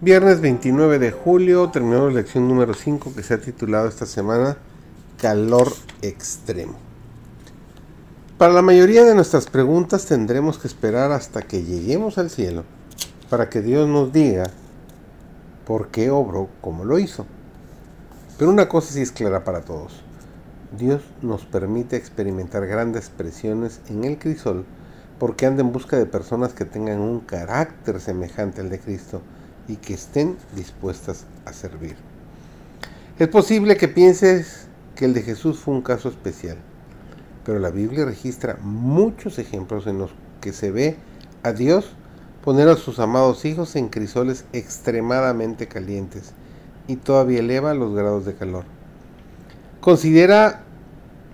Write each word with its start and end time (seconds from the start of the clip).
Viernes 0.00 0.40
29 0.40 1.00
de 1.00 1.10
julio 1.10 1.70
terminamos 1.70 2.14
la 2.14 2.20
lección 2.20 2.48
número 2.48 2.72
5 2.72 3.14
que 3.14 3.22
se 3.22 3.34
ha 3.34 3.40
titulado 3.40 3.88
esta 3.88 4.06
semana 4.06 4.56
Calor 5.20 5.72
extremo. 6.00 6.87
Para 8.38 8.52
la 8.52 8.62
mayoría 8.62 9.02
de 9.02 9.16
nuestras 9.16 9.46
preguntas 9.46 10.06
tendremos 10.06 10.58
que 10.58 10.68
esperar 10.68 11.10
hasta 11.10 11.42
que 11.42 11.64
lleguemos 11.64 12.18
al 12.18 12.30
cielo 12.30 12.62
para 13.28 13.50
que 13.50 13.62
Dios 13.62 13.88
nos 13.88 14.12
diga 14.12 14.48
por 15.66 15.88
qué 15.88 16.10
obró 16.10 16.48
como 16.60 16.84
lo 16.84 17.00
hizo. 17.00 17.26
Pero 18.38 18.52
una 18.52 18.68
cosa 18.68 18.92
sí 18.92 19.00
es 19.00 19.10
clara 19.10 19.42
para 19.42 19.62
todos. 19.62 20.04
Dios 20.78 21.02
nos 21.20 21.46
permite 21.46 21.96
experimentar 21.96 22.64
grandes 22.68 23.10
presiones 23.10 23.80
en 23.88 24.04
el 24.04 24.20
crisol 24.20 24.64
porque 25.18 25.44
anda 25.44 25.62
en 25.62 25.72
busca 25.72 25.98
de 25.98 26.06
personas 26.06 26.52
que 26.52 26.64
tengan 26.64 27.00
un 27.00 27.18
carácter 27.18 28.00
semejante 28.00 28.60
al 28.60 28.70
de 28.70 28.78
Cristo 28.78 29.20
y 29.66 29.78
que 29.78 29.94
estén 29.94 30.36
dispuestas 30.54 31.24
a 31.44 31.52
servir. 31.52 31.96
Es 33.18 33.26
posible 33.26 33.76
que 33.76 33.88
pienses 33.88 34.68
que 34.94 35.06
el 35.06 35.12
de 35.12 35.22
Jesús 35.22 35.58
fue 35.58 35.74
un 35.74 35.82
caso 35.82 36.08
especial, 36.08 36.58
pero 37.48 37.60
la 37.60 37.70
Biblia 37.70 38.04
registra 38.04 38.58
muchos 38.60 39.38
ejemplos 39.38 39.86
en 39.86 39.96
los 39.96 40.10
que 40.42 40.52
se 40.52 40.70
ve 40.70 40.98
a 41.42 41.52
Dios 41.52 41.86
poner 42.44 42.68
a 42.68 42.76
sus 42.76 42.98
amados 42.98 43.46
hijos 43.46 43.74
en 43.74 43.88
crisoles 43.88 44.44
extremadamente 44.52 45.66
calientes 45.66 46.34
y 46.88 46.96
todavía 46.96 47.38
eleva 47.38 47.72
los 47.72 47.94
grados 47.94 48.26
de 48.26 48.34
calor. 48.34 48.64
Considera 49.80 50.60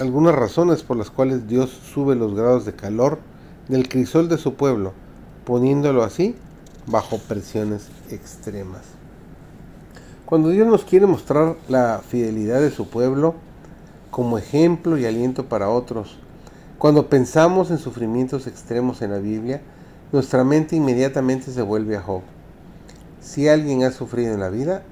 algunas 0.00 0.34
razones 0.34 0.82
por 0.82 0.96
las 0.96 1.10
cuales 1.10 1.46
Dios 1.46 1.68
sube 1.68 2.16
los 2.16 2.34
grados 2.34 2.64
de 2.64 2.72
calor 2.72 3.18
del 3.68 3.86
crisol 3.90 4.30
de 4.30 4.38
su 4.38 4.54
pueblo, 4.54 4.94
poniéndolo 5.44 6.04
así 6.04 6.36
bajo 6.86 7.18
presiones 7.18 7.88
extremas. 8.10 8.80
Cuando 10.24 10.48
Dios 10.48 10.66
nos 10.68 10.84
quiere 10.84 11.04
mostrar 11.04 11.56
la 11.68 12.00
fidelidad 12.08 12.62
de 12.62 12.70
su 12.70 12.88
pueblo 12.88 13.34
como 14.18 14.36
ejemplo 14.36 14.98
y 14.98 15.06
aliento 15.06 15.48
para 15.48 15.70
otros, 15.70 16.18
cuando 16.76 17.08
pensamos 17.08 17.70
en 17.70 17.78
sufrimientos 17.78 18.48
extremos 18.48 19.00
en 19.00 19.12
la 19.12 19.18
Biblia, 19.18 19.60
nuestra 20.10 20.42
mente 20.42 20.74
inmediatamente 20.74 21.52
se 21.52 21.62
vuelve 21.62 21.96
a 21.96 22.02
Job. 22.02 22.22
Si 23.20 23.46
alguien 23.46 23.84
ha 23.84 23.92
sufrido 23.92 24.34
en 24.34 24.40
la 24.40 24.48
vida, 24.48 24.82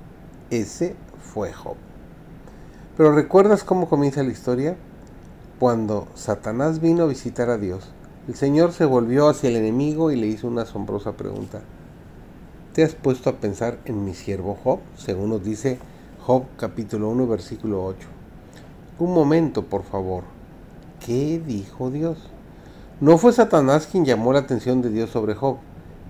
ese 0.51 0.95
fue 1.21 1.53
Job. 1.53 1.75
Pero 2.97 3.11
¿recuerdas 3.17 3.65
cómo 3.65 3.89
comienza 3.89 4.23
la 4.23 4.31
historia? 4.31 4.77
Cuando 5.59 6.07
Satanás 6.15 6.81
vino 6.81 7.03
a 7.03 7.09
visitar 7.09 7.51
a 7.51 7.59
Dios, 7.59 7.89
el 8.29 8.37
Señor 8.37 8.71
se 8.71 8.85
volvió 8.85 9.29
hacia 9.29 9.49
el 9.49 9.57
enemigo 9.57 10.13
y 10.13 10.17
le 10.21 10.29
hizo 10.29 10.47
una 10.47 10.63
asombrosa 10.63 11.15
pregunta. 11.15 11.63
¿Te 12.75 12.85
has 12.85 12.95
puesto 12.95 13.29
a 13.29 13.41
pensar 13.41 13.81
en 13.87 14.05
mi 14.05 14.15
siervo 14.15 14.57
Job? 14.63 14.79
Según 14.97 15.31
nos 15.31 15.43
dice 15.43 15.81
Job 16.25 16.45
capítulo 16.57 17.09
1 17.09 17.27
versículo 17.27 17.85
8. 17.85 18.07
Un 18.99 19.13
momento, 19.13 19.63
por 19.63 19.83
favor. 19.83 20.25
¿Qué 21.05 21.39
dijo 21.45 21.91
Dios? 21.91 22.17
No 22.99 23.19
fue 23.19 23.35
Satanás 23.35 23.87
quien 23.87 24.07
llamó 24.07 24.33
la 24.33 24.39
atención 24.39 24.81
de 24.81 24.89
Dios 24.89 25.11
sobre 25.11 25.35
Job, 25.35 25.59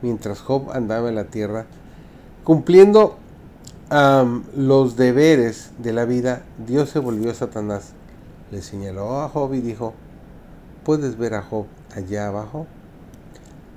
mientras 0.02 0.40
Job 0.40 0.70
andaba 0.70 1.08
en 1.08 1.16
la 1.16 1.24
tierra, 1.24 1.66
cumpliendo 2.44 3.16
los 4.56 4.96
deberes 4.96 5.72
de 5.78 5.92
la 5.92 6.04
vida, 6.04 6.44
Dios 6.64 6.90
se 6.90 7.00
volvió 7.00 7.32
a 7.32 7.34
Satanás. 7.34 7.92
Le 8.52 8.62
señaló 8.62 9.20
a 9.20 9.28
Job 9.30 9.54
y 9.54 9.60
dijo, 9.60 9.92
¿puedes 10.84 11.18
ver 11.18 11.34
a 11.34 11.42
Job 11.42 11.66
allá 11.96 12.28
abajo? 12.28 12.66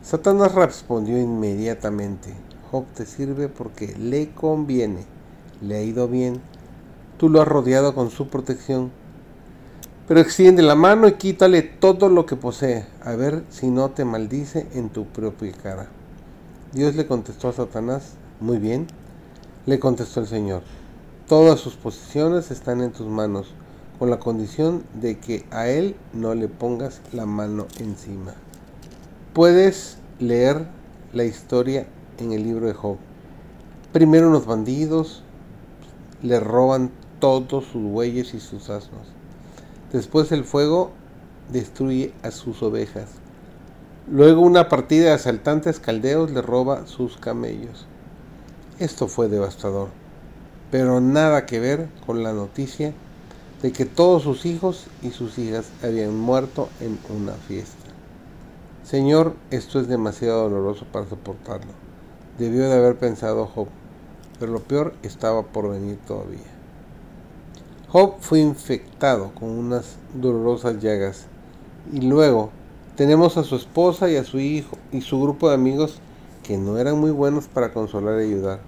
Satanás 0.04 0.54
respondió 0.54 1.20
inmediatamente, 1.20 2.36
Job 2.70 2.86
te 2.94 3.08
sirve 3.08 3.48
porque 3.50 3.96
le 3.98 4.30
conviene, 4.30 5.06
le 5.62 5.78
ha 5.78 5.82
ido 5.82 6.08
bien, 6.08 6.42
tú 7.18 7.28
lo 7.28 7.42
has 7.42 7.48
rodeado 7.48 7.96
con 7.96 8.12
su 8.12 8.28
protección. 8.28 8.99
Pero 10.10 10.22
extiende 10.22 10.64
la 10.64 10.74
mano 10.74 11.08
y 11.08 11.14
quítale 11.14 11.62
todo 11.62 12.10
lo 12.10 12.26
que 12.26 12.36
posee, 12.36 12.84
a 13.06 13.16
ver 13.16 13.44
si 13.52 13.70
no 13.70 13.92
te 13.92 14.06
maldice 14.06 14.66
en 14.74 14.90
tu 14.90 15.06
propia 15.06 15.52
cara. 15.52 15.88
Dios 16.74 16.96
le 16.96 17.06
contestó 17.06 17.50
a 17.50 17.54
Satanás, 17.54 18.14
muy 18.40 18.58
bien, 18.58 18.88
le 19.68 19.78
contestó 19.78 20.22
el 20.22 20.26
Señor, 20.26 20.64
todas 21.28 21.60
sus 21.60 21.76
posiciones 21.76 22.50
están 22.50 22.82
en 22.82 22.92
tus 22.92 23.06
manos, 23.06 23.54
con 24.00 24.10
la 24.10 24.18
condición 24.18 24.84
de 25.00 25.20
que 25.20 25.46
a 25.52 25.68
él 25.68 25.96
no 26.12 26.34
le 26.34 26.48
pongas 26.48 27.02
la 27.14 27.28
mano 27.28 27.68
encima. 27.80 28.34
Puedes 29.34 30.00
leer 30.18 30.66
la 31.14 31.26
historia 31.26 31.86
en 32.18 32.32
el 32.32 32.42
libro 32.42 32.66
de 32.66 32.74
Job. 32.74 32.98
Primero 33.94 34.30
unos 34.30 34.48
bandidos 34.48 35.22
le 36.24 36.40
roban 36.40 36.90
todos 37.20 37.66
sus 37.66 37.84
bueyes 37.84 38.34
y 38.34 38.40
sus 38.40 38.72
asnos. 38.72 39.19
Después 39.92 40.32
el 40.32 40.44
fuego 40.44 40.92
destruye 41.52 42.14
a 42.24 42.32
sus 42.32 42.62
ovejas. 42.62 43.10
Luego 44.12 44.42
una 44.42 44.70
partida 44.70 45.06
de 45.06 45.12
asaltantes 45.12 45.80
caldeos 45.80 46.32
le 46.32 46.42
roba 46.42 46.88
sus 46.88 47.18
camellos. 47.18 47.86
Esto 48.80 49.08
fue 49.08 49.28
devastador, 49.28 49.90
pero 50.72 51.02
nada 51.02 51.46
que 51.46 51.60
ver 51.60 51.90
con 52.06 52.24
la 52.24 52.34
noticia 52.34 52.94
de 53.62 53.72
que 53.72 53.86
todos 53.86 54.24
sus 54.24 54.46
hijos 54.46 54.88
y 55.02 55.12
sus 55.12 55.38
hijas 55.38 55.70
habían 55.84 56.18
muerto 56.18 56.70
en 56.80 56.98
una 57.16 57.34
fiesta. 57.34 57.76
Señor, 58.84 59.36
esto 59.52 59.80
es 59.80 59.88
demasiado 59.88 60.50
doloroso 60.50 60.86
para 60.92 61.08
soportarlo 61.08 61.90
debió 62.40 62.70
de 62.70 62.74
haber 62.74 62.98
pensado 62.98 63.46
Job, 63.46 63.68
pero 64.40 64.54
lo 64.54 64.62
peor 64.62 64.94
estaba 65.04 65.44
por 65.44 65.70
venir 65.70 66.00
todavía. 66.08 66.59
Job 67.92 68.18
fue 68.20 68.40
infectado 68.40 69.32
con 69.34 69.50
unas 69.50 69.96
dolorosas 70.14 70.80
llagas 70.80 71.26
y 71.92 72.02
luego 72.02 72.52
tenemos 72.96 73.36
a 73.38 73.44
su 73.44 73.56
esposa 73.56 74.12
y 74.12 74.16
a 74.16 74.24
su 74.24 74.40
hijo 74.40 74.78
y 74.92 75.02
su 75.02 75.20
grupo 75.20 75.50
de 75.50 75.56
amigos 75.56 76.00
que 76.44 76.56
no 76.56 76.78
eran 76.78 77.00
muy 77.00 77.10
buenos 77.10 77.48
para 77.48 77.74
consolar 77.74 78.22
y 78.22 78.26
ayudar. 78.26 78.60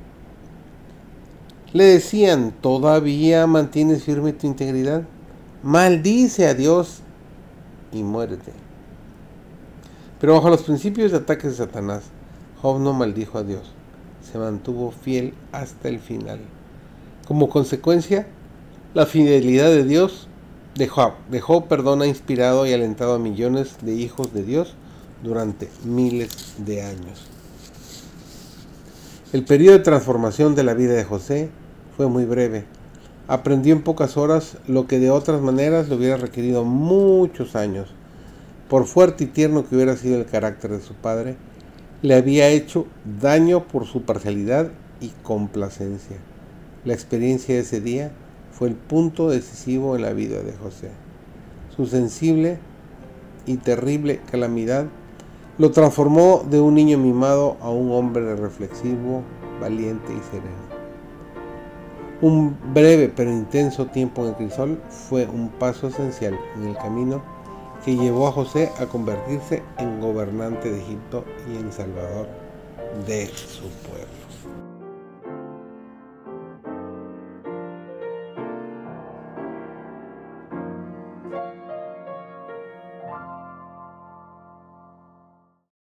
Le 1.71 1.83
decían, 1.83 2.51
¿todavía 2.61 3.45
mantienes 3.45 4.03
firme 4.03 4.33
tu 4.33 4.47
integridad? 4.47 5.03
Maldice 5.61 6.47
a 6.47 6.55
Dios 6.55 7.01
y 7.91 8.01
muérete. 8.01 8.53
Pero 10.19 10.33
bajo 10.33 10.49
los 10.49 10.63
principios 10.63 11.11
de 11.11 11.17
ataques 11.17 11.51
de 11.51 11.57
Satanás, 11.57 12.05
Job 12.59 12.79
no 12.79 12.93
maldijo 12.93 13.37
a 13.37 13.43
Dios, 13.43 13.71
se 14.31 14.39
mantuvo 14.39 14.89
fiel 14.89 15.35
hasta 15.51 15.89
el 15.89 15.99
final. 15.99 16.39
Como 17.27 17.49
consecuencia, 17.49 18.27
la 18.93 19.05
fidelidad 19.05 19.69
de 19.69 19.85
Dios 19.85 20.27
de 20.75 20.87
Job, 20.87 21.13
de 21.29 21.39
Job 21.39 21.67
perdona, 21.67 22.07
inspirado 22.07 22.65
y 22.65 22.73
alentado 22.73 23.13
a 23.13 23.19
millones 23.19 23.77
de 23.81 23.93
hijos 23.93 24.33
de 24.33 24.43
Dios 24.43 24.73
durante 25.23 25.69
miles 25.85 26.55
de 26.57 26.81
años. 26.81 27.27
El 29.31 29.45
periodo 29.45 29.77
de 29.77 29.83
transformación 29.83 30.55
de 30.55 30.63
la 30.63 30.73
vida 30.73 30.93
de 30.93 31.05
José 31.05 31.49
fue 31.95 32.07
muy 32.07 32.25
breve. 32.25 32.65
Aprendió 33.29 33.73
en 33.73 33.81
pocas 33.81 34.17
horas 34.17 34.57
lo 34.67 34.87
que 34.87 34.99
de 34.99 35.09
otras 35.09 35.41
maneras 35.41 35.87
le 35.87 35.95
hubiera 35.95 36.17
requerido 36.17 36.65
muchos 36.65 37.55
años. 37.55 37.89
Por 38.67 38.85
fuerte 38.87 39.23
y 39.23 39.27
tierno 39.27 39.67
que 39.67 39.75
hubiera 39.75 39.95
sido 39.95 40.17
el 40.17 40.25
carácter 40.25 40.71
de 40.71 40.81
su 40.81 40.95
padre, 40.95 41.37
le 42.01 42.15
había 42.15 42.49
hecho 42.49 42.87
daño 43.21 43.67
por 43.67 43.85
su 43.85 44.01
parcialidad 44.01 44.69
y 44.99 45.09
complacencia. 45.23 46.17
La 46.83 46.93
experiencia 46.93 47.55
de 47.55 47.61
ese 47.61 47.79
día 47.79 48.11
fue 48.51 48.67
el 48.67 48.75
punto 48.75 49.29
decisivo 49.29 49.95
en 49.95 50.03
la 50.03 50.13
vida 50.13 50.41
de 50.41 50.53
José. 50.53 50.91
Su 51.75 51.85
sensible 51.85 52.59
y 53.45 53.57
terrible 53.57 54.21
calamidad 54.29 54.85
lo 55.57 55.71
transformó 55.71 56.43
de 56.49 56.59
un 56.59 56.75
niño 56.75 56.97
mimado 56.97 57.57
a 57.61 57.69
un 57.69 57.91
hombre 57.91 58.35
reflexivo, 58.35 59.23
valiente 59.59 60.11
y 60.11 60.21
sereno. 60.31 60.71
Un 62.21 62.55
breve 62.73 63.11
pero 63.15 63.31
intenso 63.31 63.87
tiempo 63.87 64.21
en 64.21 64.29
el 64.29 64.35
crisol 64.35 64.81
fue 64.89 65.25
un 65.25 65.49
paso 65.49 65.87
esencial 65.87 66.39
en 66.55 66.67
el 66.67 66.77
camino 66.77 67.21
que 67.83 67.95
llevó 67.95 68.27
a 68.27 68.31
José 68.31 68.71
a 68.79 68.85
convertirse 68.85 69.63
en 69.79 69.99
gobernante 69.99 70.71
de 70.71 70.79
Egipto 70.81 71.25
y 71.51 71.57
en 71.57 71.71
salvador 71.71 72.27
de 73.07 73.27
su 73.27 73.67
pueblo. 73.87 74.30